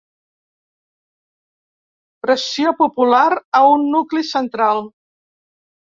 [2.25, 3.23] Pressió popular
[3.61, 4.87] a un nucli central.